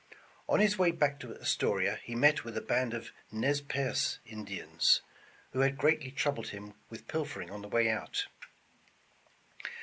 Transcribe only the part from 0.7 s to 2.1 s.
way back to Astoria